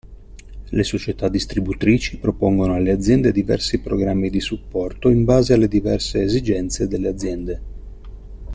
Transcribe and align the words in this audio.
Le 0.71 0.83
società 0.83 1.29
distributrici 1.29 2.17
propongono 2.17 2.73
alle 2.73 2.89
aziende 2.89 3.31
diversi 3.31 3.81
programmi 3.81 4.31
di 4.31 4.39
supporto 4.39 5.09
in 5.09 5.25
base 5.25 5.53
alle 5.53 5.67
diverse 5.67 6.23
esigenze 6.23 6.87
delle 6.87 7.07
aziende. 7.09 7.61